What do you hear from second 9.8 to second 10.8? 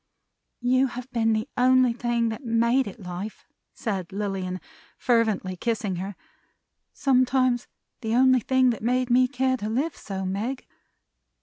so, Meg.